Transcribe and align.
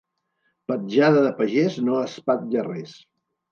Petjada 0.71 1.21
de 1.27 1.35
pagès 1.43 1.79
no 1.91 2.01
espatlla 2.07 2.67
res. 2.73 2.99